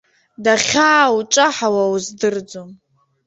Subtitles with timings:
[0.43, 2.69] Дахьаауҿаҳауа уздырӡом.